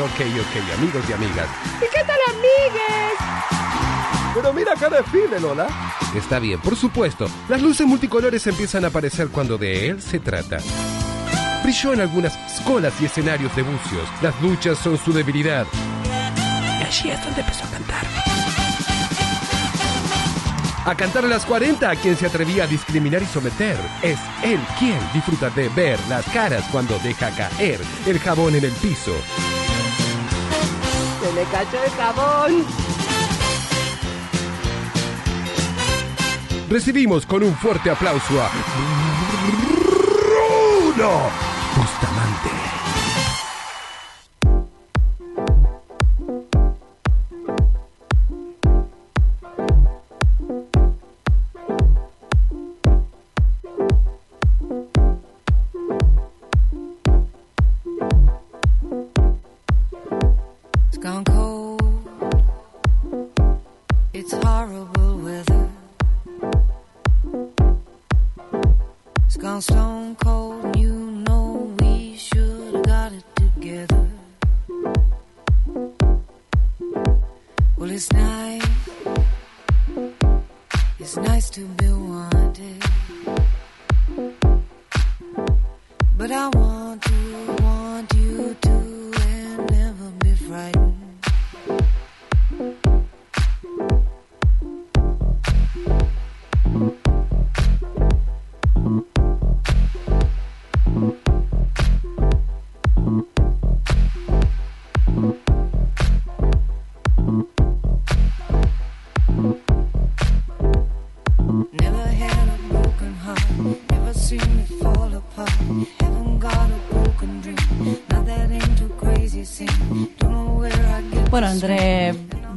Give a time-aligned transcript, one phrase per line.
[0.00, 1.48] ok, ok, amigos y amigas.
[1.76, 3.14] ¿Y qué tal, amigues?
[4.34, 5.68] Pero mira cada desfile, Lola.
[6.14, 7.26] Está bien, por supuesto.
[7.48, 10.58] Las luces multicolores empiezan a aparecer cuando de él se trata.
[11.62, 14.08] Brilló en algunas escolas y escenarios de bucios.
[14.22, 15.66] Las luchas son su debilidad.
[16.04, 18.06] Y allí es donde empezó a cantar.
[20.86, 23.78] A cantar a las 40 a quien se atrevía a discriminar y someter.
[24.02, 28.72] Es él quien disfruta de ver las caras cuando deja caer el jabón en el
[28.72, 29.14] piso.
[31.34, 32.64] Me cayó el jabón.
[36.70, 38.50] Recibimos con un fuerte aplauso a
[40.96, 41.53] Bruno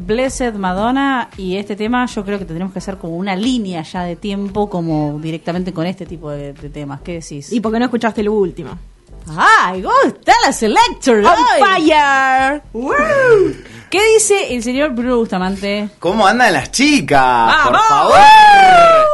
[0.08, 4.04] Blessed, Madonna y este tema, yo creo que tendremos que hacer como una línea ya
[4.04, 7.02] de tiempo, como directamente con este tipo de, de temas.
[7.02, 7.52] ¿Qué decís?
[7.52, 8.72] ¿Y por qué no escuchaste lo último?
[9.36, 11.18] ¡Ay, gusta la Selector!
[11.18, 12.62] ¡On fire!
[13.90, 15.90] ¿Qué dice el señor Bruno Bustamante?
[16.00, 17.54] ¿Cómo andan las chicas?
[17.66, 17.88] Por ¡Vamos!
[17.90, 18.16] favor.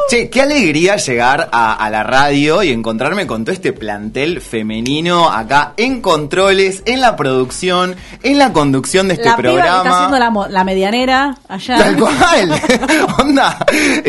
[0.10, 5.30] Che, qué alegría llegar a, a la radio y encontrarme con todo este plantel femenino
[5.32, 9.78] acá en controles, en la producción, en la conducción de este la piba que programa.
[9.78, 11.78] está haciendo la, medianera allá.
[11.78, 12.62] Tal cual.
[13.20, 13.58] onda.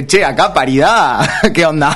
[0.07, 1.29] Che, acá paridad.
[1.55, 1.91] ¿Qué onda?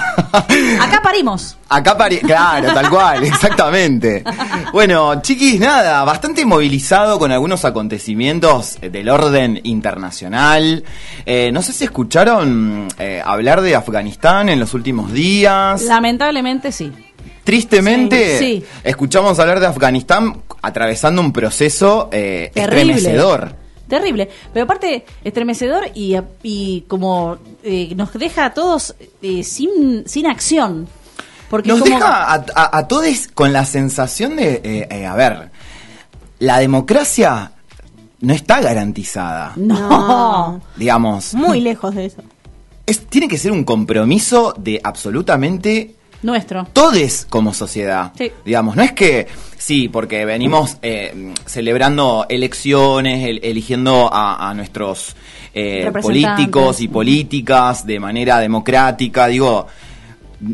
[0.81, 1.59] Acá parimos.
[1.71, 4.25] Acá pari claro, tal cual, exactamente.
[4.73, 10.83] Bueno, chiquis, nada, bastante movilizado con algunos acontecimientos del orden internacional.
[11.27, 15.83] Eh, no sé si escucharon eh, hablar de Afganistán en los últimos días.
[15.83, 16.93] Lamentablemente sí.
[17.45, 18.65] Tristemente, Sí, sí.
[18.85, 22.93] escuchamos hablar de Afganistán atravesando un proceso eh, Terrible.
[22.95, 23.57] estremecedor.
[23.89, 24.29] Terrible.
[24.53, 30.87] Pero aparte, estremecedor y, y como eh, nos deja a todos eh, sin, sin acción.
[31.49, 31.95] Porque Nos como...
[31.95, 35.51] deja a, a- a todos con la sensación de, a ver,
[36.41, 37.53] la democracia
[38.21, 39.53] no está garantizada.
[39.57, 40.61] No.
[40.77, 42.23] Digamos, Muy lejos de eso.
[42.89, 46.67] Es, tiene que ser un compromiso de absolutamente Nuestro.
[46.73, 48.13] todes como sociedad.
[48.19, 48.33] Sí.
[48.45, 55.15] Digamos, no es que sí, porque venimos eh, celebrando elecciones, el- eligiendo a, a nuestros
[55.55, 59.27] eh, políticos y políticas de manera democrática.
[59.29, 59.67] Digo,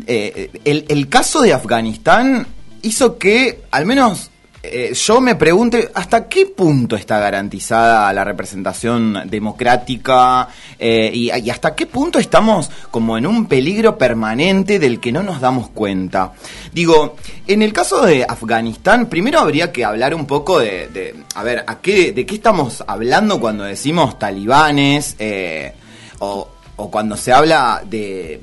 [0.07, 2.45] eh, el, el caso de Afganistán
[2.81, 4.29] hizo que, al menos
[4.71, 11.75] eh, yo me pregunte, ¿hasta qué punto está garantizada la representación democrática eh, y, hasta
[11.75, 16.33] qué punto estamos como en un peligro permanente del que no nos damos cuenta?
[16.73, 17.15] Digo,
[17.47, 21.79] en el caso de Afganistán, primero habría que hablar un poco de, a ver, ¿a
[21.79, 25.15] qué, ¿de qué estamos hablando cuando decimos talibanes?
[25.19, 25.73] eh,
[26.19, 28.41] o cuando se habla de,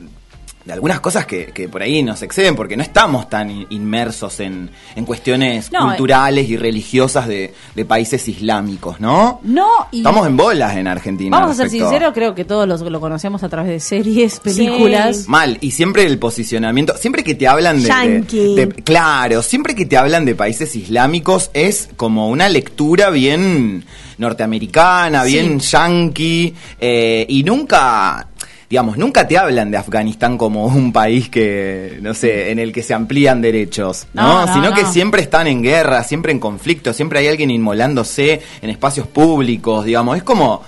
[0.64, 4.38] de algunas cosas que, que por ahí nos exceden, porque no estamos tan in- inmersos
[4.40, 5.82] en, en cuestiones No, eh.
[5.96, 9.40] culturales y religiosas de, de países islámicos, ¿no?
[9.42, 11.36] No, y Estamos en bolas en Argentina.
[11.38, 15.26] vamos a ser sinceros, creo que todos los, lo conocemos a través de series, películas.
[15.28, 19.96] Mal, y siempre el posicionamiento, siempre que te hablan de, de- Claro, siempre que te
[19.96, 23.84] hablan de países islámicos es como una lectura bien
[24.18, 25.32] norteamericana, Sí.
[25.32, 28.28] bien yankee, eh, y nunca...
[28.72, 32.82] Digamos, nunca te hablan de Afganistán como un país que, no sé, en el que
[32.82, 34.22] se amplían derechos, ¿no?
[34.22, 38.40] No, no, Sino que siempre están en guerra, siempre en conflicto, siempre hay alguien inmolándose
[38.62, 40.16] en espacios públicos, digamos.
[40.16, 40.62] Es como,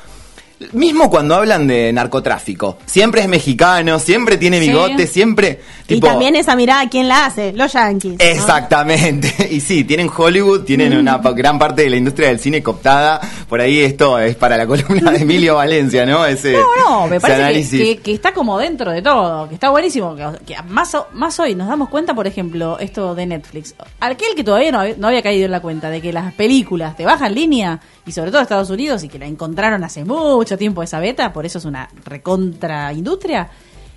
[0.72, 4.68] Mismo cuando hablan de narcotráfico, siempre es mexicano, siempre tiene Sí.
[4.68, 7.52] bigote, siempre Y también esa mirada, ¿quién la hace?
[7.52, 8.12] Los yankees.
[8.18, 8.24] ¿no?
[8.24, 9.32] Exactamente.
[9.50, 13.20] Y sí, tienen Hollywood, tienen una pa- gran parte de la industria del cine cooptada.
[13.48, 16.24] Por ahí esto es para la columna de Emilio Valencia, ¿no?
[16.26, 17.80] Ese, No, no, me parece que, análisis.
[17.80, 20.16] que- que está como dentro de todo, que está buenísimo.
[20.16, 23.74] Que, que más, o- más hoy nos damos cuenta, por ejemplo, esto de Netflix.
[24.00, 26.96] Aquel que todavía no, había- no había caído en la cuenta de que las películas
[26.96, 30.82] te bajan línea, y sobre todo Estados Unidos, y que la encontraron hace mucho tiempo
[30.82, 33.48] esa beta, por eso es una recontra industria.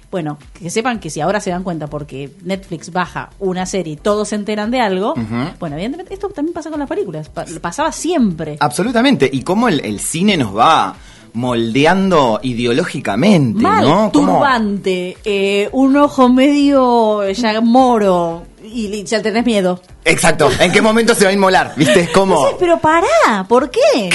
[0.09, 3.97] Bueno, que sepan que si ahora se dan cuenta porque Netflix baja una serie y
[3.97, 5.13] todos se enteran de algo,
[5.59, 7.27] bueno, evidentemente esto también pasa con las películas.
[7.27, 8.55] Pa- pasaba siempre.
[8.61, 9.29] Absolutamente.
[9.31, 10.95] Y cómo el, el cine nos va
[11.33, 14.09] moldeando ideológicamente, Mal, ¿no?
[14.11, 19.81] Turbante, eh, un ojo medio ya moro y, y ya tenés miedo.
[20.05, 20.49] Exacto.
[20.59, 21.73] ¿En qué momento se va a inmolar?
[21.75, 22.01] ¿Viste?
[22.01, 22.35] Es como...
[22.35, 24.09] No sé, pero pará, ¿por qué?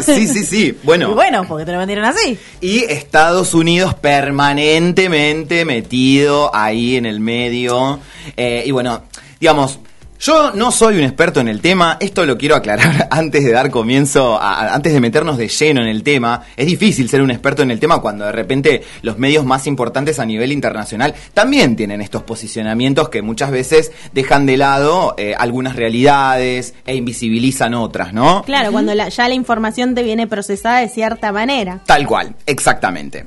[0.02, 0.78] sí, sí, sí.
[0.82, 1.10] Bueno.
[1.12, 2.38] Y bueno, porque te lo vendieron así.
[2.60, 8.00] Y Estados Unidos permanentemente metido ahí en el medio.
[8.36, 9.02] Eh, y bueno,
[9.40, 9.78] digamos,
[10.20, 13.70] yo no soy un experto en el tema, esto lo quiero aclarar antes de dar
[13.70, 16.42] comienzo, a- antes de meternos de lleno en el tema.
[16.56, 20.18] Es difícil ser un experto en el tema cuando de repente los medios más importantes
[20.18, 25.76] a nivel internacional también tienen estos posicionamientos que muchas veces dejan de lado eh, algunas
[25.76, 28.42] realidades e invisibilizan otras, ¿no?
[28.44, 31.80] Claro, cuando la- ya la información te viene procesada de cierta manera.
[31.86, 33.26] Tal cual, exactamente.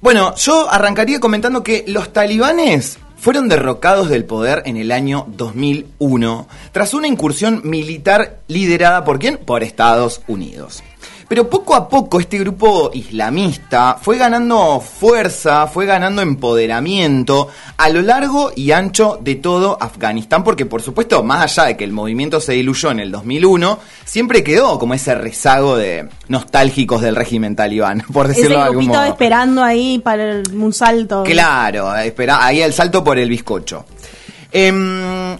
[0.00, 6.46] Bueno, yo arrancaría comentando que los talibanes fueron derrocados del poder en el año 2001
[6.70, 9.36] tras una incursión militar liderada por quién?
[9.38, 10.84] Por Estados Unidos.
[11.28, 18.00] Pero poco a poco este grupo islamista fue ganando fuerza, fue ganando empoderamiento a lo
[18.02, 22.38] largo y ancho de todo Afganistán, porque por supuesto, más allá de que el movimiento
[22.40, 28.04] se diluyó en el 2001, siempre quedó como ese rezago de nostálgicos del régimen talibán,
[28.12, 29.04] por decirlo Ese de algún modo.
[29.04, 31.24] esperando ahí para el- un salto.
[31.24, 33.84] Claro, espera, ahí el salto por el bizcocho.
[34.52, 35.36] Em,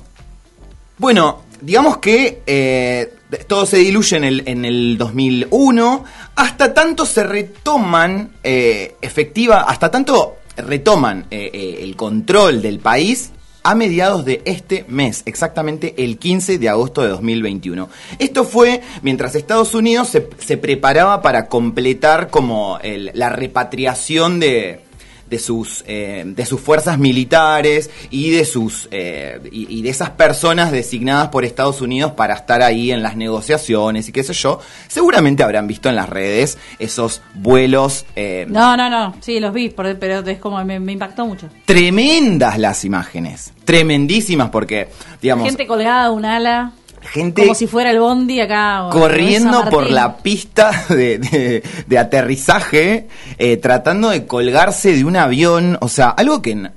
[0.99, 3.13] bueno, digamos que eh,
[3.47, 6.05] todo se diluye en el, en el 2001,
[6.37, 13.33] hasta tanto se retoman eh, efectiva, hasta tanto retoman eh, eh, el control del país
[13.63, 17.89] a mediados de este mes, exactamente el 15 de agosto de 2021.
[18.21, 22.79] Esto fue mientras Estados Unidos se, preparaba para completar como
[23.13, 24.86] la repatriación de,
[25.29, 30.11] de sus eh, de sus fuerzas militares y de sus eh, y, y de esas
[30.11, 34.61] personas designadas por Estados Unidos para estar ahí en las negociaciones y qué sé yo
[34.89, 39.71] seguramente habrán visto en las redes esos vuelos eh, No, no, no, sí, los vi,
[39.71, 41.49] pero es como me, me impactó mucho.
[41.65, 44.89] tremendas las imágenes tremendísimas porque
[45.21, 46.73] digamos Gente colgada de un ala,
[47.07, 48.89] gente como si fuera el bondi acá.
[48.93, 53.09] corriendo por la pista de, de- de aterrizaje,
[53.39, 56.71] eh, tratando de colgarse de un avión, o sea, algo que,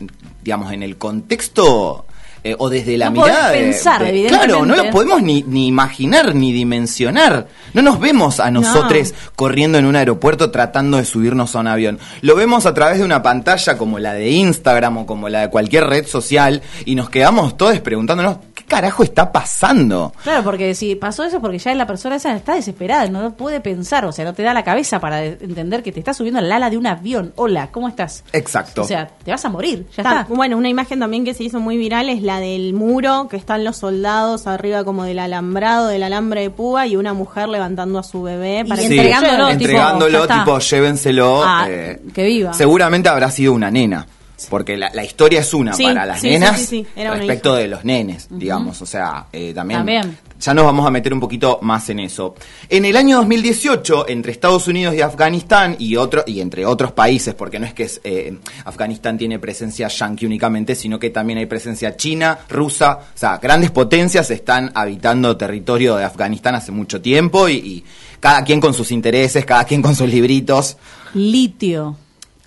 [0.44, 2.06] digamos, en el contexto
[2.42, 4.48] eh, o desde la No mirada de- pensar, de- evidentemente.
[4.48, 7.48] Claro, no lo podemos ni, ni imaginar ni dimensionar.
[7.74, 12.00] No nos vemos a nosotros corriendo en un aeropuerto tratando de subirnos a un avión.
[12.22, 15.50] Lo vemos a través de una pantalla como la de Instagram o como la de
[15.50, 20.14] cualquier red social y nos quedamos todos preguntándonos, ¿qué carajo está pasando?
[20.24, 23.60] Claro, porque si pasó eso es porque ya la persona esa está desesperada, no puede
[23.60, 26.40] pensar, o sea, no te da la cabeza para de- entender que te estás subiendo
[26.40, 27.34] al ala de un avión.
[27.36, 28.24] Hola, ¿cómo estás?
[28.32, 28.84] Exacto.
[28.84, 30.34] O sea, te vas a morir, ya Está- está.
[30.34, 33.64] Bueno, una imagen también que se hizo muy viral es la del muro, que están
[33.66, 38.04] los soldados arriba como del alambrado, del alambre de púa, y una mujer levantando a
[38.04, 40.40] su bebé para Y que entregándolo, tipo, entregándolo, está.
[40.40, 41.44] tipo, llévenselo.
[41.44, 42.54] Ah, eh, que viva.
[42.54, 44.06] Seguramente habrá sido una nena.
[44.50, 47.68] Porque la, la historia es una Sí, para las sí, nenas sí, era respecto de
[47.68, 48.82] los nenes, digamos.
[48.82, 50.18] O sea, eh, también, También.
[50.40, 52.34] Ya nos vamos a meter un poquito más en eso.
[52.70, 57.34] En el año 2018, entre Estados Unidos y Afganistán y otro y entre otros países,
[57.34, 61.46] porque no es que es, eh, Afganistán tiene presencia yanqui únicamente, sino que también hay
[61.46, 67.50] presencia china, rusa, o sea, grandes potencias están habitando territorio de Afganistán hace mucho tiempo
[67.50, 67.84] y, y
[68.22, 70.78] cada quien con sus intereses, cada quien con sus libritos.
[71.14, 71.98] Litio,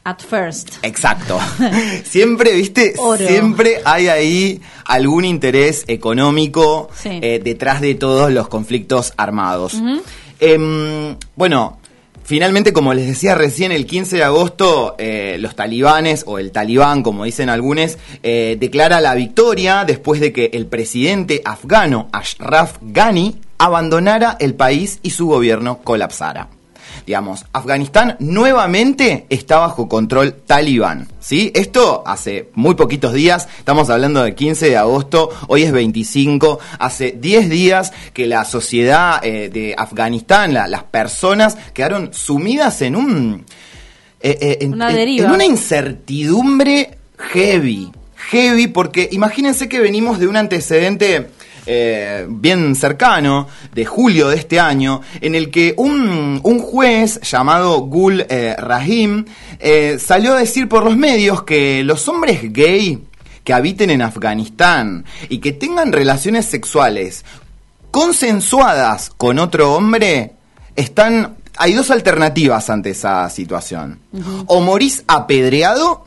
[0.04, 0.70] at first.
[0.82, 1.38] Exacto.
[2.04, 3.26] Siempre, viste, Oro.
[3.26, 7.10] siempre hay ahí algún interés económico Sí.
[7.22, 9.80] eh, detrás de todos los conflictos armados.
[10.40, 11.78] Em, bueno,
[12.24, 17.02] finalmente, como les decía recién, el 15 de agosto, eh, los talibanes, o el talibán,
[17.02, 23.36] como dicen algunos, eh, declara la victoria después de que el presidente afgano Ashraf Ghani
[23.58, 26.48] abandonara el país y su gobierno colapsara.
[27.06, 31.08] Digamos, Afganistán nuevamente está bajo control talibán.
[31.20, 31.50] ¿Sí?
[31.54, 37.12] Esto hace muy poquitos días, estamos hablando del 15 de agosto, hoy es 25, hace
[37.12, 43.44] 10 días que la sociedad eh, de Afganistán, la- las personas quedaron sumidas en un...
[44.20, 44.92] eh, eh, en, Una
[45.26, 47.90] en una incertidumbre heavy,
[48.30, 51.28] heavy, porque imagínense que venimos de un antecedente
[51.66, 57.80] eh, bien cercano, de julio de este año, en el que un, un juez llamado
[57.80, 59.24] Gul eh, Rahim
[59.58, 63.02] eh, salió a decir por los medios que los hombres gay
[63.44, 67.24] que habiten en Afganistán y que tengan relaciones sexuales
[67.90, 70.32] consensuadas con otro hombre,
[70.76, 71.36] están...
[71.58, 74.00] Hay dos alternativas ante esa situación.
[74.46, 76.06] O morís apedreado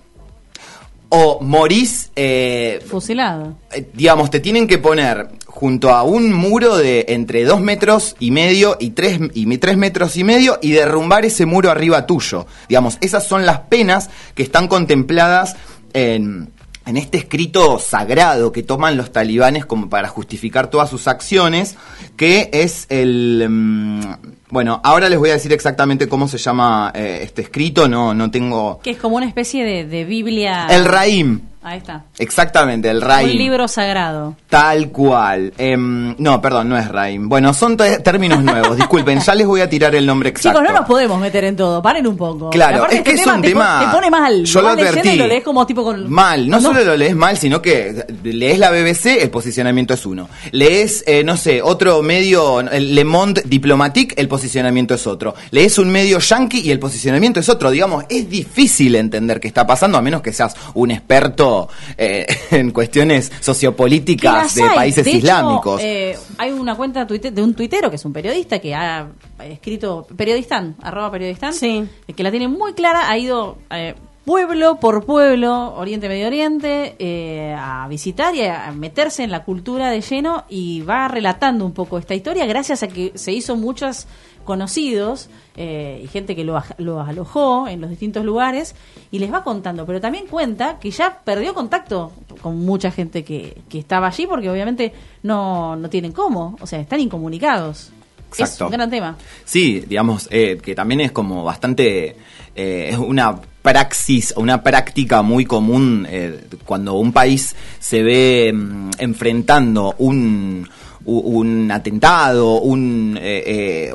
[1.17, 2.11] o morís...
[2.15, 3.55] eh, Fusilado.
[3.71, 8.31] eh, digamos, te tienen que poner junto a un muro de entre dos metros y
[8.31, 12.45] medio y tres, y tres metros y medio y derrumbar ese muro arriba tuyo.
[12.67, 15.55] Digamos, esas son las penas que están contempladas
[15.93, 16.51] en,
[16.85, 21.75] en este escrito sagrado que toman los talibanes como para justificar todas sus acciones,
[22.15, 23.45] que es el...
[23.49, 24.01] mm,
[24.49, 28.29] bueno, ahora les voy a decir exactamente cómo se llama eh, este escrito, no, no
[28.29, 28.79] tengo...
[28.83, 30.67] Que es como una especie de, de Biblia.
[30.69, 31.41] El Raim.
[31.67, 32.03] Ahí está.
[32.19, 33.27] Exactamente, el Raim.
[33.31, 34.35] Un libro sagrado.
[34.51, 35.51] Tal cual.
[35.57, 37.27] Em, no, perdón, no es Raim.
[37.27, 38.77] Bueno, son términos nuevos.
[38.77, 40.59] Disculpen, ya les voy a tirar el nombre exacto.
[40.59, 41.81] Chicos, no nos podemos meter en todo.
[41.81, 42.51] Paren un poco.
[42.51, 44.43] Claro, es que este es un te, tema- Te pone mal.
[44.45, 45.09] Yo lo advertí.
[45.09, 46.07] y lo lees como tipo con.
[46.07, 50.29] Mal, no, solo lo lees mal, sino que lees la BBC, el posicionamiento es uno.
[50.51, 55.33] Lees, eh, no sé, otro medio, Le Monde Diplomatique, el posicionamiento es otro.
[55.49, 57.71] Lees un medio yankee y el posicionamiento es otro.
[57.71, 61.54] Digamos, es difícil entender qué está pasando, a menos que seas un experto
[61.97, 64.75] eh, en cuestiones sociopolíticas de hay.
[64.75, 65.81] países De hecho, islámicos.
[65.81, 69.07] eh, hay una cuenta de un tuitero que es un periodista que ha
[69.43, 71.83] escrito periodistán, arroba periodistán, Sí.
[72.07, 73.95] eh, que la tiene muy clara, ha ido eh,
[74.25, 79.91] pueblo por pueblo, Oriente Medio Oriente, eh, a visitar y a meterse en la cultura
[79.91, 84.07] de lleno y va relatando un poco esta historia gracias a que se hizo muchos
[84.43, 86.61] conocidos eh, y gente que lo,
[87.01, 88.75] alojó en los distintos lugares
[89.11, 93.61] y les va contando, pero también cuenta que ya perdió contacto con mucha gente que,
[93.69, 94.91] que estaba allí porque obviamente
[95.23, 97.91] no, no tienen cómo, o sea, están incomunicados.
[98.31, 98.65] Es Exacto.
[98.65, 99.17] un gran tema.
[99.45, 102.17] Sí, digamos, eh, que también es como bastante,
[102.53, 108.91] eh, es una praxis, una práctica muy común eh, cuando un país se ve mm,
[108.99, 110.69] enfrentando un,
[111.05, 113.43] un atentado, un, eh,
[113.91, 113.93] eh,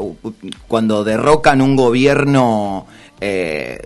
[0.67, 2.87] cuando derrocan un gobierno
[3.21, 3.79] eh,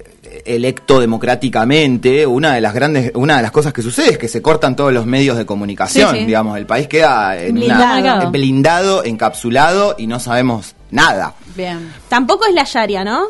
[0.47, 4.41] electo democráticamente, una de las grandes, una de las cosas que sucede es que se
[4.43, 6.25] cortan todos los medios de comunicación, Sí, sí.
[6.25, 8.01] digamos, el país queda en Blindado.
[8.01, 11.35] una, blindado, encapsulado y no sabemos nada.
[11.55, 11.93] Bien.
[12.09, 13.27] Tampoco es la Sharia, ¿no?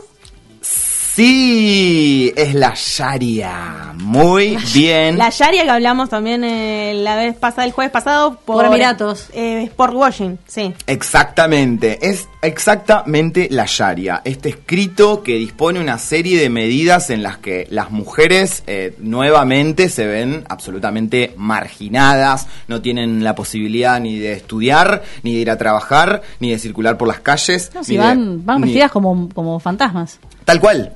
[1.14, 3.92] Sí, es la Sharia.
[3.94, 5.16] Muy bien.
[5.16, 9.28] La Sharia que hablamos también eh, la vez pasada, el jueves pasado, por, Por Emiratos.
[9.32, 10.74] Eh, Sport Washing, sí.
[10.88, 17.38] Exactamente, es exactamente la Sharia, este escrito que dispone una serie de medidas en las
[17.38, 24.32] que las mujeres eh, nuevamente se ven absolutamente marginadas, no tienen la posibilidad ni de
[24.32, 27.70] estudiar, ni de ir a trabajar, ni de circular por las calles.
[27.72, 30.18] No, si ni de- van, van ni- vestidas como, como fantasmas.
[30.44, 30.92] Tal cual,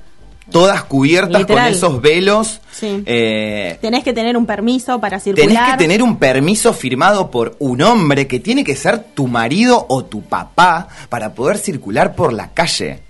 [0.51, 1.65] todas cubiertas Literal.
[1.67, 2.61] con esos velos.
[2.73, 3.03] Sí.
[3.07, 5.49] eh, Tenés que tener un permiso para circular.
[5.49, 9.85] Tenés que tener un permiso firmado por un hombre que tiene que ser tu marido
[9.89, 13.01] o tu papá para poder circular por la calle.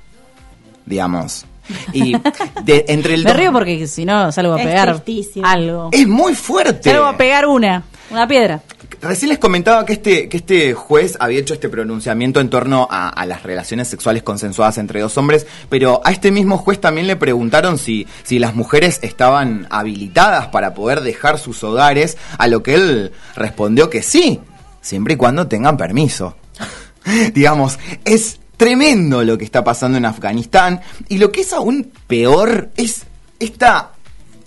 [0.87, 1.45] Digamos.
[1.93, 2.15] Y
[2.65, 5.47] de, entre el Me río porque si no salgo a Es pegar tristísimo.
[5.47, 5.89] algo.
[5.93, 6.91] es muy fuerte.
[6.91, 8.61] Salgo a pegar una, una piedra.
[9.01, 13.25] Recién les comentaba que este, que este juez había hecho este pronunciamiento en torno a,
[13.27, 17.79] las relaciones sexuales consensuadas entre dos hombres, pero a este mismo juez también le preguntaron
[17.79, 23.13] si, si las mujeres estaban habilitadas para poder dejar sus hogares, a lo que él
[23.37, 24.41] respondió que sí,
[24.81, 26.37] siempre y cuando tengan permiso.
[27.35, 32.71] Digamos, es tremendo lo que está pasando en Afganistán y lo que es aún peor
[32.77, 33.05] es
[33.39, 33.93] esta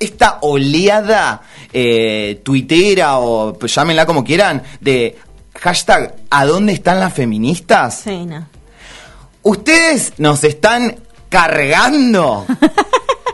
[0.01, 1.41] esta oleada
[1.71, 5.17] eh, tuitera o pues, llámenla como quieran de
[5.59, 8.01] hashtag ¿a dónde están las feministas?
[8.03, 8.47] Sí, no.
[9.43, 10.97] Ustedes nos están
[11.29, 12.45] cargando.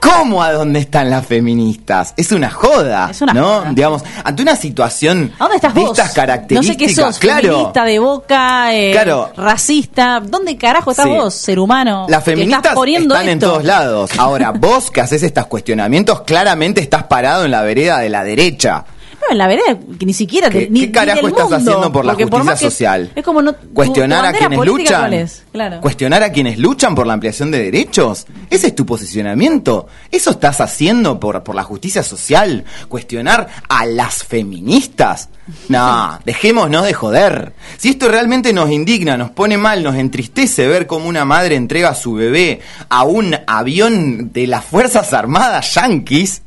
[0.09, 2.13] ¿Cómo a dónde están las feministas?
[2.17, 3.45] Es una joda, Es una ¿no?
[3.59, 3.71] joda.
[3.73, 5.91] Digamos, ante una situación ¿A dónde estás de vos?
[5.91, 7.41] estas No características, sé qué sos, claro.
[7.49, 9.31] feminista de boca, eh, Claro.
[9.35, 10.21] racista.
[10.23, 11.11] ¿Dónde carajo estás Sí.
[11.11, 12.05] vos, ser humano?
[12.09, 13.49] Las feministas estás poniendo están en esto?
[13.51, 14.11] todos lados.
[14.17, 18.85] Ahora, vos que haces estos cuestionamientos, claramente estás parado en la vereda de la derecha.
[19.21, 20.49] No, en la vereda, que ni siquiera...
[20.49, 23.11] ¿Qué, ni, qué ni carajo del estás mundo, haciendo por la porque justicia social?
[23.15, 23.53] Es como no...
[23.53, 25.27] tu- cuestionar tu a bandera quienes luchan.
[25.51, 25.81] Claro.
[25.81, 28.25] Cuestionar a quienes luchan por la ampliación de derechos.
[28.49, 29.87] Ese es tu posicionamiento.
[30.11, 32.63] Eso estás haciendo por, por la justicia social.
[32.87, 35.29] Cuestionar a las feministas.
[35.69, 37.53] No, dejémonos de joder.
[37.77, 41.89] Si esto realmente nos indigna, nos pone mal, nos entristece ver cómo una madre entrega
[41.89, 46.43] a su bebé a un avión de las Fuerzas Armadas yanquis,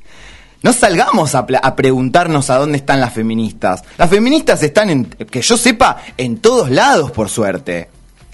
[0.62, 3.82] no salgamos a, preguntarnos a dónde están las feministas.
[3.96, 7.88] Las feministas están, en, que yo sepa, en todos lados, por suerte.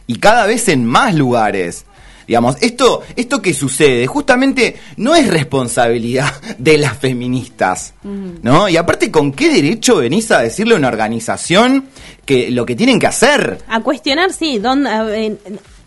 [0.07, 1.85] Y cada vez en más lugares.
[2.27, 8.69] Digamos, esto, esto que sucede justamente no es responsabilidad de las feministas, ¿no?
[8.69, 11.87] Y aparte, ¿con qué derecho venís a decirle a una organización
[12.25, 13.59] que lo que tienen que hacer?
[13.69, 15.39] A cuestionar, sí, dónde,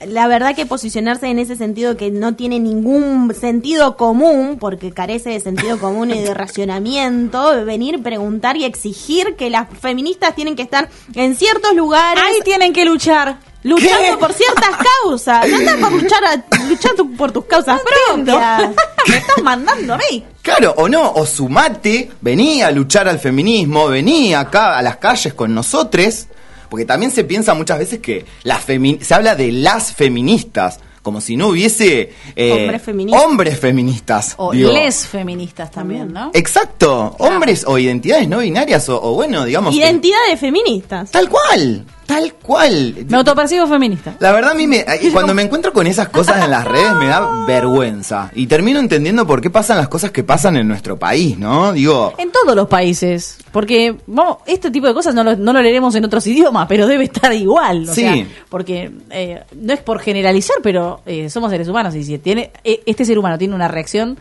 [0.05, 5.31] la verdad que posicionarse en ese sentido que no tiene ningún sentido común, porque carece
[5.31, 6.33] de sentido común y de
[6.89, 12.23] racionamiento, venir, preguntar y exigir que las feministas tienen que estar en ciertos lugares.
[12.23, 13.37] Ahí tienen que luchar.
[13.61, 14.69] Luchando por ciertas
[15.03, 15.45] causas.
[15.49, 18.69] No estás por luchar, a- luchar tu- por tus causas propias.
[19.07, 20.23] Me estás mandando a mí.
[20.41, 25.33] Claro, o no, o sumate, vení a luchar al feminismo, vení acá a las calles
[25.33, 26.27] con nosotros,
[26.69, 31.35] porque también se piensa muchas veces que las se habla de las feministas, como si
[31.37, 33.23] no hubiese eh, Hombres feministas.
[33.25, 34.71] hombres feministas, O digo.
[34.71, 36.31] les feministas también, ¿no?
[36.33, 39.73] Exacto, hombres o identidades no binarias, o, o bueno, digamos...
[39.73, 41.09] que- Identidades feministas.
[41.11, 43.05] tal cual, tal cual.
[43.07, 44.15] Me autopercibo feminista.
[44.19, 47.05] La verdad a mí me, cuando me encuentro con esas cosas en las redes me
[47.07, 51.37] da vergüenza y termino entendiendo por qué pasan las cosas que pasan en nuestro país,
[51.37, 51.71] ¿no?
[51.71, 53.37] Digo, En todos los países.
[53.51, 56.87] Porque, vamos, este tipo de cosas no lo, no lo leeremos en otros idiomas, pero
[56.87, 57.87] debe estar igual.
[57.89, 58.01] o Sí.
[58.01, 62.51] sea, porque eh, no es por generalizar, pero eh, somos seres humanos y si tiene
[62.63, 64.17] eh, este ser humano tiene una reacción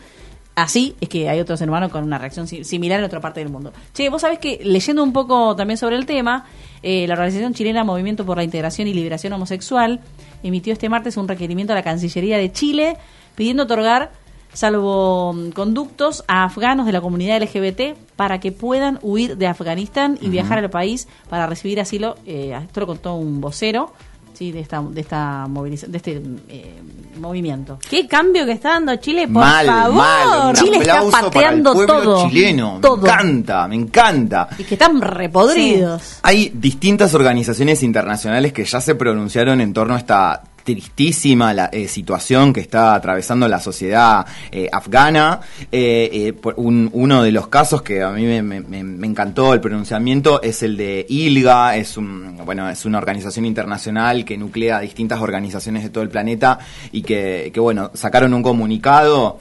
[0.63, 3.39] así, es que hay otro ser humano con una reacción si- similar en otra parte
[3.39, 3.71] del mundo.
[3.93, 6.45] Che, vos sabés que leyendo un poco también sobre el tema,
[6.83, 9.99] eh, la organización chilena Movimiento por la Integración y Liberación Homosexual
[10.43, 12.97] emitió este martes un requerimiento a la Cancillería de Chile
[13.35, 14.11] pidiendo otorgar
[14.53, 20.17] salvo mm, conductos a afganos de la comunidad LGBT para que puedan huir de Afganistán
[20.21, 22.15] y viajar al país para recibir asilo.
[22.25, 23.93] Eh, esto lo contó un vocero
[24.33, 26.81] sí, de esta de esta de este eh,
[27.19, 27.79] movimiento.
[27.89, 29.95] Qué cambio que está dando Chile, por mal, favor.
[29.95, 30.55] mal.
[30.55, 32.79] Chile está aplauso para el pateando pueblo todo, chileno.
[32.81, 32.97] todo.
[32.97, 34.49] Me encanta, me encanta.
[34.57, 36.19] Y que están repodridos.
[36.23, 40.43] Hay distintas organizaciones internacionales que ya se pronunciaron en torno a esta
[40.75, 45.39] tristísima la, eh, situación que está atravesando la sociedad eh, afgana.
[45.71, 50.61] Eh, un- uno de los casos que a mí me, me- encantó el pronunciamiento es
[50.63, 55.89] el de ILGA, es un bueno es una organización internacional que nuclea distintas organizaciones de
[55.89, 56.59] todo el planeta
[56.91, 59.39] y que, que, bueno sacaron un comunicado.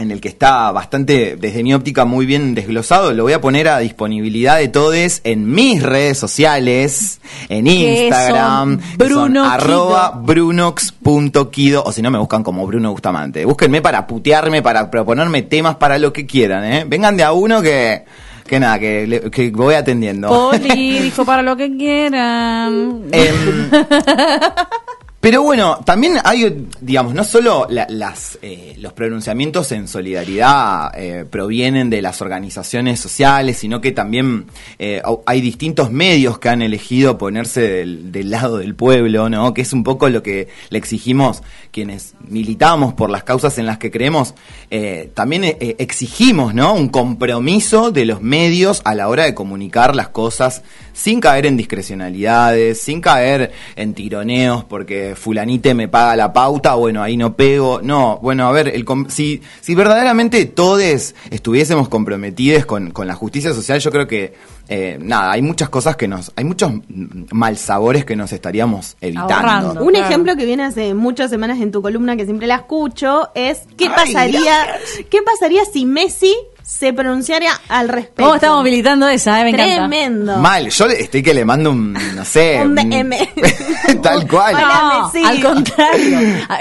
[0.00, 3.12] En el que está bastante, desde mi óptica, muy bien desglosado.
[3.12, 8.98] Lo voy a poner a disponibilidad de todos en mis redes sociales, en Instagram, son
[8.98, 10.22] que son Bruno arroba Kido.
[10.24, 13.44] brunox.kido, o si no me buscan como Bruno Bustamante.
[13.44, 16.84] Búsquenme para putearme, para proponerme temas para lo que quieran, ¿eh?
[16.88, 18.04] Vengan de a uno que,
[18.46, 20.28] que nada, que, le- que voy atendiendo.
[20.28, 23.02] Poli dijo para lo que quieran.
[23.12, 23.70] Em,
[25.20, 31.26] pero bueno, también hay, digamos, no solo la- las, eh, los pronunciamientos en solidaridad eh,
[31.28, 34.46] provienen de las organizaciones sociales, sino que también
[34.78, 39.52] eh, hay distintos medios que han elegido ponerse del, del lado del pueblo, ¿no?
[39.52, 43.76] Que es un poco lo que le exigimos quienes militamos por las causas en las
[43.78, 44.34] que creemos.
[44.70, 46.72] Eh, también eh, exigimos, ¿no?
[46.72, 50.62] Un compromiso de los medios a la hora de comunicar las cosas
[51.00, 57.02] sin caer en discrecionalidades, sin caer en tironeos porque fulanite me paga la pauta, bueno,
[57.02, 57.80] ahí no pego.
[57.82, 63.14] No, bueno, a ver, el com- si, si verdaderamente todos estuviésemos comprometidos con, con la
[63.14, 64.34] justicia social, yo creo que,
[64.68, 66.70] eh, nada, hay muchas cosas que nos, hay muchos
[67.32, 69.34] malsabores que nos estaríamos evitando.
[69.34, 69.82] Ahorrando.
[69.82, 70.06] Un Claro.
[70.06, 73.86] ejemplo que viene hace muchas semanas en tu columna, que siempre la escucho, es qué
[73.86, 74.66] Ay, pasaría,
[75.10, 76.34] qué pasaría si Messi
[76.70, 78.22] se pronunciara al respecto.
[78.22, 79.40] ¿Cómo estamos militando esa?
[79.40, 79.44] eh?
[79.44, 79.74] Me encanta.
[79.74, 80.36] Tremendo.
[80.38, 83.10] Mal, yo le- estoy que le mando un, no sé, Un DM.
[84.02, 84.54] tal cual.
[84.54, 85.26] Hola, No, Messi.
[85.26, 86.18] al contrario.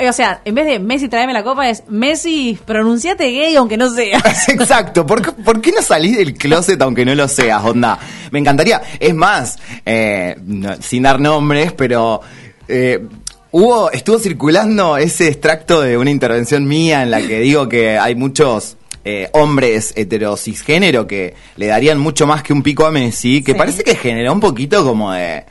[0.10, 3.90] O sea, en vez de Messi tráeme la copa es Messi, pronunciate gay aunque no
[3.92, 4.18] sea.
[4.48, 7.98] Exacto, ¿Por qué, por qué no salís del closet aunque no lo seas, onda?
[8.32, 8.82] Me encantaría.
[9.00, 12.20] Es más, eh, no- sin dar nombres, pero
[12.68, 13.06] eh,
[13.52, 18.16] hubo, estuvo circulando ese extracto de una intervención mía en la que digo que hay
[18.16, 18.76] muchos
[19.24, 23.58] eh, hombres heterocisgénero que le darían mucho más que un pico a Messi, que Sí.
[23.58, 25.46] parece que generó un poquito como de...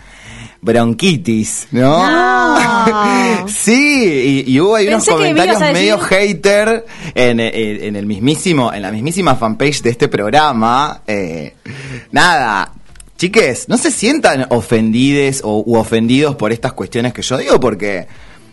[0.61, 2.09] bronquitis, ¿no?
[2.11, 3.49] No.
[3.49, 8.07] sí, y, y hubo ahí unos Pensé comentarios medio decir- hater en, en- en el
[8.07, 11.03] mismísimo, en la mismísima fanpage de este programa.
[11.07, 11.55] Eh,
[12.11, 12.73] nada.
[13.17, 18.07] Chiques, no se sientan ofendides o u ofendidos por estas cuestiones que yo digo, porque,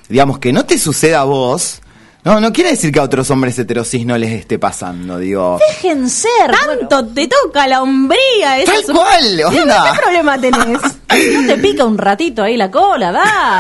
[0.10, 1.82] digamos, que no te suceda a vos,
[2.26, 5.60] no, no quiere decir que a otros hombres heterosis no les esté pasando, digo.
[5.70, 6.52] Dejen ser.
[6.52, 8.66] Tanto te toca la hombría.
[8.66, 9.92] Tal es un- cual, onda.
[9.94, 10.80] ¿Qué problema tenés?
[11.16, 13.12] No te pica un ratito ahí la cola,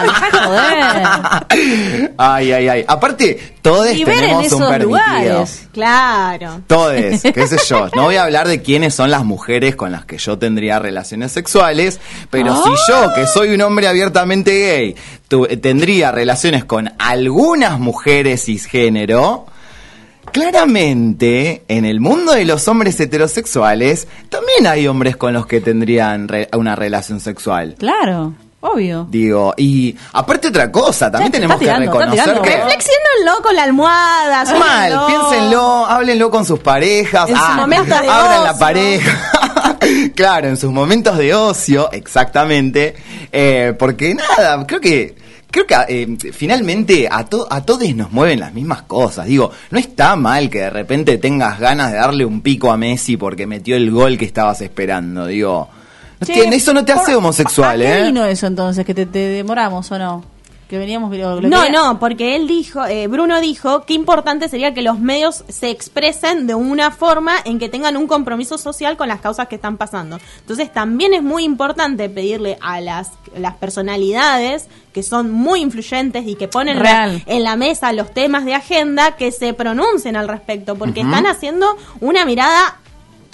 [0.03, 2.13] dejá joder.
[2.17, 2.85] Ay, ay, ay.
[2.87, 4.87] Aparte, todos tenemos esos un permitido.
[4.89, 5.67] lugares.
[5.73, 6.61] Claro.
[6.67, 7.87] Todes, qué sé yo.
[7.95, 11.31] No voy a hablar de quiénes son las mujeres con las que yo tendría relaciones
[11.31, 11.99] sexuales,
[12.29, 14.95] pero si yo, que soy un hombre abiertamente gay,
[15.27, 19.45] tu- tendría relaciones con algunas mujeres cisgénero,
[20.31, 26.27] claramente en el mundo de los hombres heterosexuales también hay hombres con los que tendrían
[26.27, 27.75] re- una relación sexual.
[27.79, 29.07] Claro, obvio.
[29.09, 32.57] Digo, y aparte otra cosa, también Ya, tenemos que tirando, reconocer que...
[32.57, 34.43] Reflexiónenlo con la almohada.
[34.57, 35.07] Mal, suénenlo.
[35.07, 37.29] piénsenlo, háblenlo con sus parejas.
[37.29, 39.31] En ah, momento de abran la pareja.
[40.15, 42.95] claro, en sus momentos de ocio, exactamente.
[43.31, 45.25] Eh, porque nada, creo que.
[45.51, 49.25] Creo que eh, finalmente a, to- a todos nos mueven las mismas cosas.
[49.25, 53.15] Digo, no está mal que de repente tengas ganas de darle un pico a Messi
[53.15, 55.27] porque metió el gol que estabas esperando.
[55.27, 55.69] Digo,
[56.19, 58.03] no tiene- eso no te hace por- homosexual, ¿a qué ¿eh?
[58.03, 58.85] vino eso entonces?
[58.85, 60.23] ¿Que te, te demoramos o no?
[60.69, 61.15] Que veníamos...
[61.15, 64.81] lo- lo No, que- no, porque él dijo, eh, Bruno dijo que importante sería que
[64.81, 69.21] los medios se expresen de una forma en que tengan un compromiso social con las
[69.21, 70.17] causas que están pasando.
[70.39, 76.33] Entonces también es muy importante pedirle a las, las personalidades que son muy influyentes y
[76.33, 77.23] que ponen la- Real.
[77.27, 81.77] en la mesa los temas de agenda que se pronuncien al respecto, porque están haciendo
[81.99, 82.77] una mirada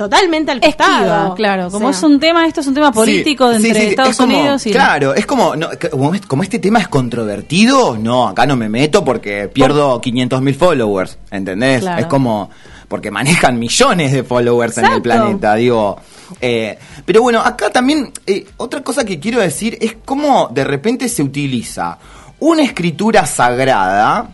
[0.04, 0.94] totalmente al costado.
[1.06, 1.70] Esquiva, claro.
[1.72, 4.12] Como O es un tema, esto es un tema político Sí, sí, entre sí, Estados
[4.12, 4.72] es como- Unidos y...
[4.72, 8.70] Claro, es como, no, como, es- como este tema es controvertido, no, acá no me
[8.70, 11.82] meto porque pierdo 500 mil followers, ¿entendés?
[11.82, 12.00] Claro.
[12.02, 12.50] Es como,
[12.88, 15.98] porque manejan millones de followers en el planeta, digo.
[16.40, 21.08] eh, pero bueno, acá también, eh, otra cosa que quiero decir es cómo de repente
[21.10, 21.98] se utiliza
[22.40, 24.30] una escritura sagrada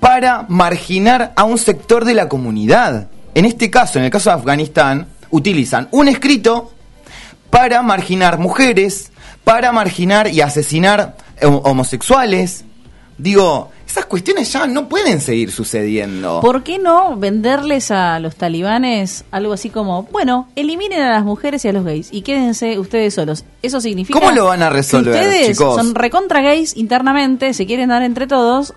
[0.00, 3.08] para marginar a un sector de la comunidad.
[3.34, 6.72] En este caso, en el caso de Afganistán, utilizan un escrito
[7.50, 9.10] para marginar mujeres,
[9.44, 12.64] para marginar y asesinar ho- homosexuales.
[13.18, 16.40] Digo, esas cuestiones ya no pueden seguir sucediendo.
[16.40, 21.64] ¿Por qué no venderles a los talibanes algo así como, bueno, eliminen a las mujeres
[21.64, 23.44] y a los gays y quédense ustedes solos?
[23.62, 24.18] Eso significa...
[24.18, 25.76] ¿Cómo lo van a que resolver, ustedes chicos?
[25.76, 28.72] son recontra gays internamente, se quieren dar entre todos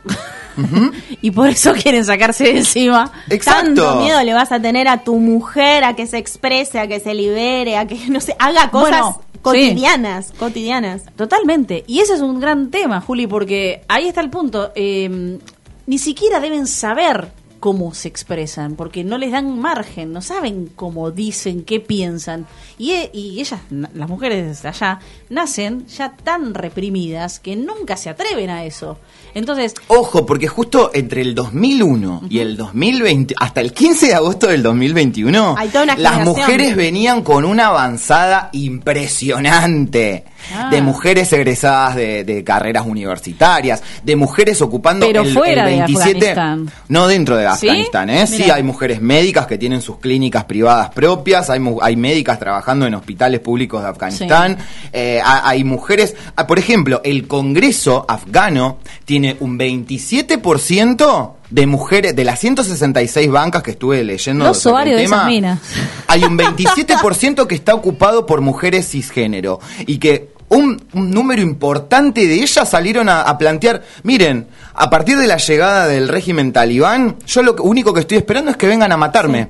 [1.22, 3.12] y por eso quieren sacarse de encima.
[3.30, 3.84] Exacto.
[3.84, 7.00] Tanto miedo le vas a tener a tu mujer a que se exprese, a que
[7.00, 9.22] se libere, a que no sé, haga cosas Bueno,
[9.52, 11.04] cotidianas, cotidianas.
[11.16, 11.84] Totalmente.
[11.88, 14.72] Y ese es un gran tema, Juli, porque ahí está el punto.
[14.76, 15.40] Eh,
[15.88, 17.30] ni siquiera deben saber
[17.66, 22.46] cómo se expresan, porque no les dan margen, no saben cómo dicen, qué piensan.
[22.78, 25.00] Y, e- y ellas, las mujeres de allá,
[25.32, 29.00] nacen ya tan reprimidas que nunca se atreven a eso.
[29.34, 34.46] Entonces, Ojo, porque justo entre el 2001 y el 2020, hasta el 15 de agosto
[34.46, 40.24] del 2021, Hay toda una las mujeres venían con una avanzada impresionante.
[40.54, 40.70] Ah.
[40.70, 45.78] De mujeres egresadas de, de carreras universitarias, de mujeres ocupando Pero el, fuera el de
[45.78, 46.72] 27, Afganistán.
[46.88, 47.68] no dentro de ¿Sí?
[47.68, 48.28] Afganistán, ¿eh?
[48.28, 52.86] Sí, hay mujeres médicas que tienen sus clínicas privadas propias, hay, mu- hay médicas trabajando
[52.86, 54.58] en hospitales públicos de Afganistán,
[54.94, 62.16] eh, ha- hay mujeres, ah, por ejemplo, el Congreso afgano tiene un 27% de mujeres,
[62.16, 65.60] de las 166 bancas que estuve leyendo Los sobre el ovarios de tema, esas minas.
[66.08, 72.28] hay un 27% que está ocupado por mujeres cisgénero y que un, un número importante
[72.28, 77.18] de ellas salieron a, a plantear, miren, a partir de la llegada del régimen talibán,
[77.26, 79.50] yo lo único que estoy esperando es que vengan a matarme.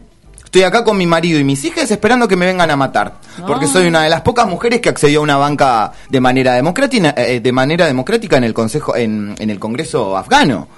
[0.55, 3.15] Estoy acá con mi marido y mis hijas esperando que me vengan a matar.
[3.45, 7.13] Porque soy una de las pocas mujeres que accedió a una banca de manera democrática,
[7.17, 10.69] eh, de manera democrática en el consejo, en, en el Congreso afgano.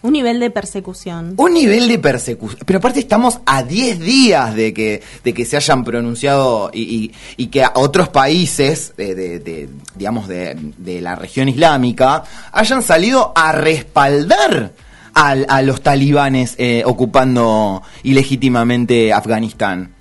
[0.00, 1.34] Un nivel de persecución.
[1.36, 2.60] Un nivel de persecución.
[2.64, 7.12] Pero aparte estamos a 10 días de que, de que se hayan pronunciado y, y-
[7.36, 12.82] y que a otros países, de, de- de, digamos, de, de la región islámica, hayan
[12.82, 14.72] salido a respaldar
[15.14, 19.94] al- a, los talibanes eh, ocupando ilegítimamente Afganistán.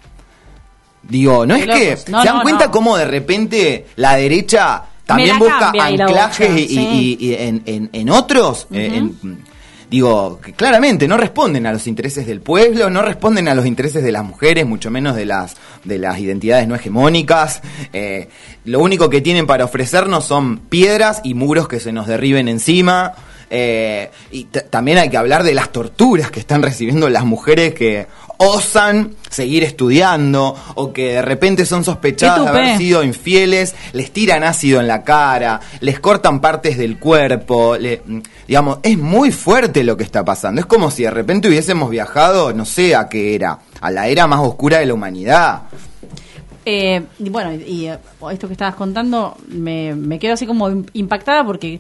[1.01, 1.97] Digo, no es que.
[2.11, 2.71] No, se dan no, cuenta no.
[2.71, 7.17] cómo de repente la derecha también busca anclajes y, sí.
[7.19, 9.46] y- y en, en- en otros, eh, en-
[9.89, 14.03] digo, que claramente no responden a los intereses del pueblo, no responden a los intereses
[14.03, 17.61] de las mujeres, mucho menos de las, de las identidades no hegemónicas.
[17.93, 18.29] Eh,
[18.65, 23.13] lo único que tienen para ofrecernos son piedras y muros que se nos derriben encima.
[23.49, 28.07] Eh, y también hay que hablar de las torturas que están recibiendo las mujeres que
[28.39, 34.43] osan seguir estudiando o que de repente son sospechadas de haber sido infieles, les tiran
[34.43, 38.01] ácido en la cara, les cortan partes del cuerpo, le-
[38.47, 40.59] digamos, es muy fuerte lo que está pasando.
[40.61, 44.27] Es como si de repente hubiésemos viajado, no sé a qué era, a la era
[44.27, 45.61] más oscura de la humanidad.
[46.65, 47.97] Eh, y bueno, y, y, eh,
[48.31, 51.79] esto que estabas contando me, me quedo así como im- impactada porque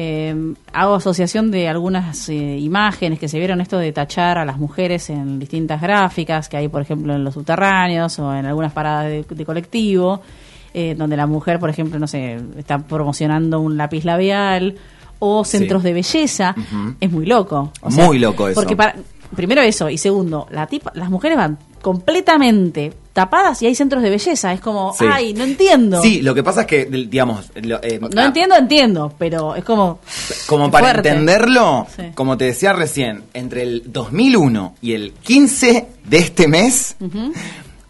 [0.00, 4.56] eh, hago asociación de algunas eh, imágenes que se vieron esto de tachar a las
[4.56, 9.06] mujeres en distintas gráficas que hay, por ejemplo, en los subterráneos o en algunas paradas
[9.06, 10.22] de, de colectivo,
[10.72, 14.76] eh, donde la mujer, por ejemplo, no sé, está promocionando un lápiz labial
[15.18, 16.54] o centros de belleza.
[17.00, 17.72] Es muy loco.
[17.82, 18.60] Muy loco eso.
[18.60, 18.94] Porque para,
[19.34, 24.10] primero eso, y segundo, la tipa, las mujeres van completamente tapadas y hay centros de
[24.10, 24.52] belleza.
[24.52, 25.04] Es como, Sí.
[25.10, 26.00] ay, no entiendo.
[26.02, 29.64] Sí, lo que pasa es que, digamos, lo- eh, No ah, entiendo, entiendo, pero es
[29.64, 29.98] como...
[30.46, 31.08] Como para fuerte.
[31.10, 32.02] entenderlo, Sí.
[32.14, 36.96] como te decía recién, entre el 2001 y el 15 de este mes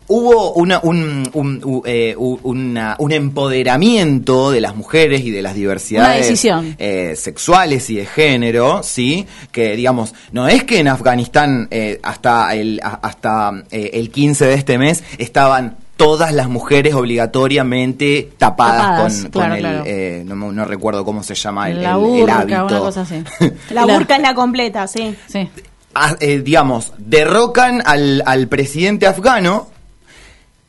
[0.09, 5.55] hubo una, un, un, u- eh, una- un empoderamiento de las mujeres y de las
[5.55, 6.44] diversidades
[6.79, 12.55] eh, sexuales y de género, sí, que digamos, no es que en Afganistán eh, hasta
[12.55, 18.77] el a- hasta eh, el 15 de este mes estaban todas las mujeres obligatoriamente tapadas,
[18.83, 19.85] Tapadas, con, claro, con el claro.
[19.87, 22.66] eh, no, no recuerdo cómo se llama el, La el- hábito.
[22.66, 23.23] una cosa así.
[23.71, 25.14] La burka es la completa, sí.
[25.27, 25.49] Sí.
[25.94, 29.68] Ah, eh, digamos, derrocan al, al presidente afgano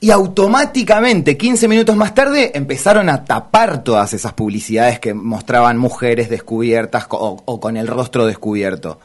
[0.01, 6.29] y automáticamente, 15 minutos más tarde, empezaron a tapar todas esas publicidades que mostraban mujeres
[6.29, 8.99] descubiertas o, o con el rostro descubierto.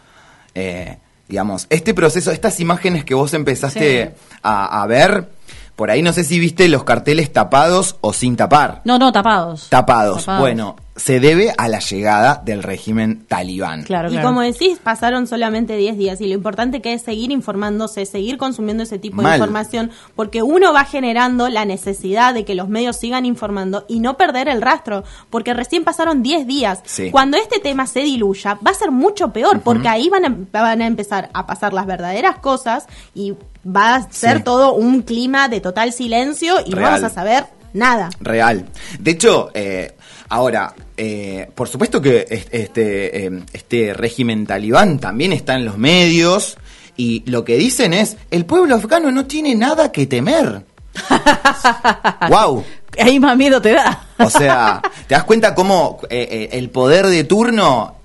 [0.54, 4.22] Eh, digamos, este proceso, estas imágenes que vos empezaste Sí.
[4.42, 5.28] a, a ver,
[5.74, 8.80] por ahí no sé si viste los carteles tapados o sin tapar.
[8.85, 9.68] No, no, tapados.
[9.70, 10.26] Tapados.
[10.38, 13.83] Bueno, se debe a la llegada del régimen talibán.
[13.83, 14.28] Claro, Y claro.
[14.28, 18.85] como decís, pasaron solamente 10 días y lo importante que es seguir informándose, seguir consumiendo
[18.85, 23.26] ese tipo de información, porque uno va generando la necesidad de que los medios sigan
[23.26, 26.78] informando y no perder el rastro, porque recién pasaron 10 días.
[26.85, 27.11] Sí.
[27.11, 30.80] Cuando este tema se diluya, va a ser mucho peor, porque ahí van a, van
[30.80, 33.35] a empezar a pasar las verdaderas cosas y
[33.66, 34.42] va a ser Sí.
[34.44, 38.11] todo un clima de total silencio y no vamos a saber nada.
[38.20, 38.66] Real.
[39.00, 39.93] De hecho, eh,
[40.28, 45.78] ahora, eh, por supuesto que es- este, eh, este régimen talibán también está en los
[45.78, 46.56] medios
[46.96, 50.64] y lo que dicen es, el pueblo afgano no tiene nada que temer.
[52.28, 52.64] ¡Wow!
[52.98, 54.06] Ahí más miedo te da.
[54.18, 57.96] O sea, ¿te das cuenta cómo eh, eh, el poder de turno,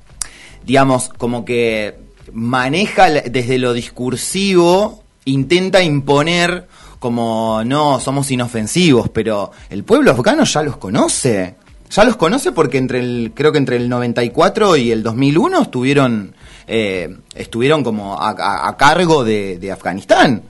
[0.65, 1.95] digamos, como que
[2.33, 6.67] maneja desde lo discursivo, intenta imponer
[6.99, 11.55] como, no, somos inofensivos, pero el pueblo afgano ya los conoce.
[11.89, 16.35] Ya los conoce porque entre el, creo que entre el 94 y el 2001 estuvieron,
[16.67, 20.43] eh, estuvieron como a, a- a cargo de, de Afganistán.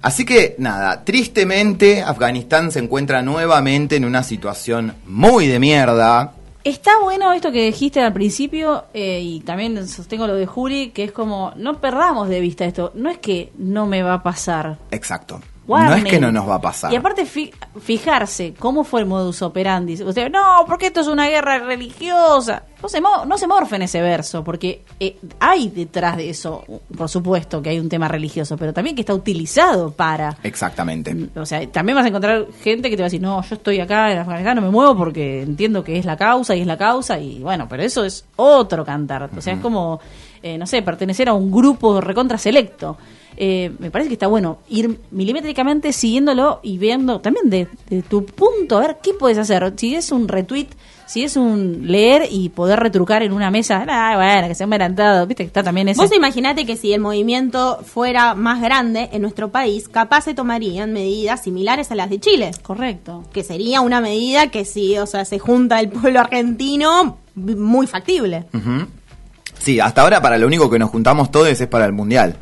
[0.00, 6.34] Así que nada, tristemente Afganistán se encuentra nuevamente en una situación muy de mierda.
[6.62, 11.02] Está bueno esto que dijiste al principio eh, y también sostengo lo de Juri, que
[11.04, 12.92] es como, no perdamos de vista esto.
[12.94, 14.78] No es que no me va a pasar.
[14.92, 15.40] Exacto.
[15.90, 16.92] No es que no nos va a pasar.
[16.92, 19.96] Y aparte fi- fijarse cómo fue el modus operandi.
[19.96, 22.62] Sea, no, porque esto es una guerra religiosa.
[22.82, 26.64] No se, mo- no se morfen ese verso, porque eh, hay detrás de eso,
[26.96, 30.36] por supuesto que hay un tema religioso, pero también que está utilizado para...
[30.42, 31.14] Exactamente.
[31.34, 33.80] O sea, también vas a encontrar gente que te va a decir, no, yo estoy
[33.80, 36.76] acá en Afganistán, no me muevo porque entiendo que es la causa y es la
[36.78, 39.28] causa, y bueno, pero eso es otro cantar.
[39.36, 39.98] O sea, es como,
[40.42, 42.96] eh, no sé, pertenecer a un grupo recontra selecto.
[43.40, 48.24] Eh, me parece que está bueno ir milimétricamente siguiéndolo y viendo también de, de tu
[48.24, 49.72] punto, a ver qué puedes hacer.
[49.76, 50.66] Si es un retweet,
[51.06, 54.72] si es un leer y poder retrucar en una mesa, ah, bueno, que se han
[54.72, 56.00] adelantado, viste que está también ese.
[56.00, 60.92] Vos imaginate que si el movimiento fuera más grande en nuestro país, capaz se tomarían
[60.92, 62.50] medidas similares a las de Chile.
[62.62, 63.22] Correcto.
[63.32, 68.46] Que sería una medida que si, o sea, se junta el pueblo argentino, muy factible.
[69.60, 72.36] Sí, hasta ahora para lo único que nos juntamos todos es para el Mundial.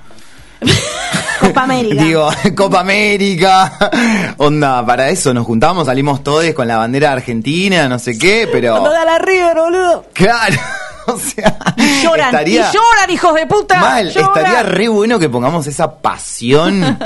[1.40, 2.02] Copa América.
[2.02, 4.34] Digo, Copa América.
[4.38, 8.72] Onda, para eso nos juntamos, salimos todos con la bandera argentina, no sé qué, pero...
[8.72, 10.04] Cuando da la River, boludo.
[10.12, 10.56] Claro.
[11.08, 13.78] O sea, Y lloran, estaría- y lloran, hijos de puta.
[13.78, 14.30] Mal, lloran.
[14.38, 16.98] estaría re bueno que pongamos esa pasión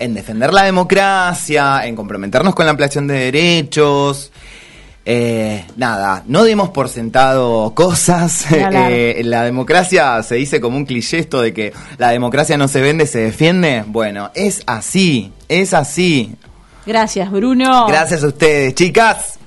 [0.00, 4.32] en defender la democracia, en comprometernos con la ampliación de derechos.
[5.08, 8.46] Eh, nada, no demos por sentado cosas.
[8.88, 12.80] Eh, la democracia se dice como un cliché esto de que la democracia no se
[12.80, 13.84] vende, se defiende.
[13.86, 16.34] Bueno, es así, es así.
[16.84, 17.86] Gracias, Bruno.
[17.86, 19.38] Gracias a ustedes, chicas.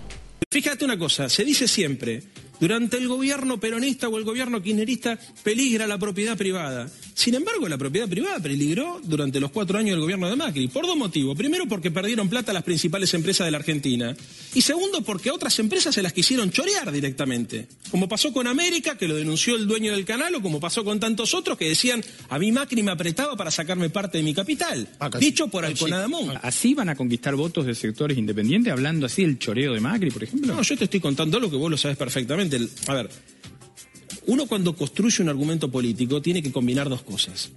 [0.50, 2.24] Fíjate una cosa, se dice siempre,
[2.60, 6.89] durante el gobierno peronista o el gobierno kirchnerista peligra la propiedad privada.
[7.13, 10.86] Sin embargo, la propiedad privada peligró durante los cuatro años del gobierno de Macri, por
[10.86, 11.38] dos motivos.
[11.38, 14.15] Primero, porque perdieron plata las principales empresas de la Argentina.
[14.54, 17.67] Y segundo, porque otras empresas se las quisieron chorear directamente.
[17.91, 21.00] Como pasó con América, que lo denunció el dueño del canal, o como pasó con
[21.00, 24.88] tantos otros que decían, a mí Macri me apretaba para sacarme parte de mi capital.
[25.19, 26.38] Dicho por Alconadamón.
[26.41, 30.24] ¿Así van a conquistar votos de sectores independientes, hablando así del choreo de Macri, por
[30.24, 30.56] ejemplo?
[30.56, 32.49] No, yo te estoy contando lo que vos lo sabes perfectamente.
[32.88, 33.10] A ver,
[34.28, 37.50] uno cuando construye un argumento político tiene que combinar dos cosas.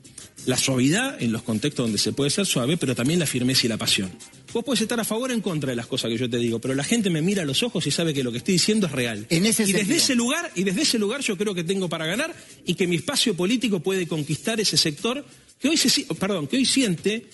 [0.46, 3.68] La suavidad en los contextos donde se puede ser suave, pero también la firmeza y
[3.68, 4.10] la pasión.
[4.52, 6.58] Vos puedes estar a favor o en contra de las cosas que yo te digo,
[6.60, 8.86] pero la gente me mira a los ojos y sabe que lo que estoy diciendo
[8.86, 9.26] es real.
[9.30, 12.06] En ese y desde ese lugar, y desde ese lugar yo creo que tengo para
[12.06, 12.34] ganar
[12.66, 15.24] y que mi espacio político puede conquistar ese sector
[15.60, 17.26] que hoy se, perdón, que hoy siente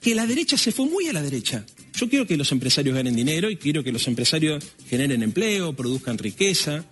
[0.00, 1.64] que la derecha se fue muy a la derecha.
[2.02, 6.18] Yo quiero que los empresarios ganen dinero y quiero que los empresarios generen empleo, produzcan
[6.18, 6.84] riqueza.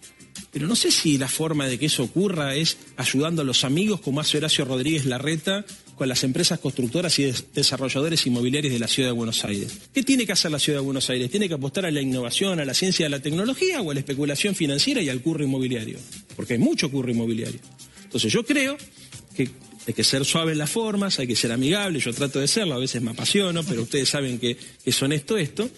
[0.52, 4.00] Pero no sé si la forma de que eso ocurra es ayudando a los amigos,
[4.00, 5.64] como hace Horacio Rodríguez Larreta,
[5.96, 9.80] con las empresas constructoras y des- desarrolladores inmobiliarios de la ciudad de Buenos Aires.
[9.92, 11.28] ¿Qué tiene que hacer la ciudad de Buenos Aires?
[11.28, 13.98] ¿Tiene que apostar a la innovación, a la ciencia a la tecnología o a la
[13.98, 15.98] especulación financiera y al curro inmobiliario?
[16.36, 17.58] Porque hay mucho curro inmobiliario.
[18.04, 18.76] Entonces yo creo
[19.36, 19.50] que
[19.90, 22.74] hay que ser suave en las formas, hay que ser amigable, yo trato de serlo,
[22.74, 25.68] a veces me apasiono, pero ustedes saben que es honesto esto,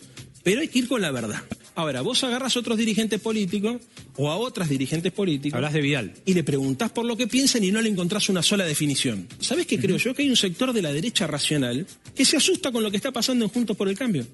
[0.43, 1.43] pero hay que ir con la verdad.
[1.75, 3.81] Ahora, vos agarras a otros dirigentes políticos
[4.17, 6.13] o a otras dirigentes políticos Hablas de Vidal.
[6.27, 9.27] y le preguntás por lo que piensan y no le encontrás una sola definición.
[9.41, 10.15] ¿Sabés qué creo yo?
[10.15, 13.13] Que hay un sector de la derecha racional que se asusta con lo que está
[13.13, 14.27] pasando en Juntos por el Cambio.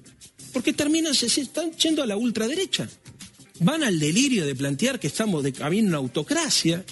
[0.51, 2.89] Porque terminan, se, se están yendo a la ultraderecha.
[3.61, 6.83] Van al delirio de plantear que estamos de camino a una autocracia.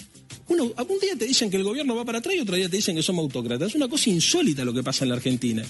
[0.48, 2.76] Uno, un día te dicen que el gobierno va para atrás y otro día te
[2.76, 3.68] dicen que somos autócratas.
[3.68, 5.62] Es una cosa insólita lo que pasa en la Argentina.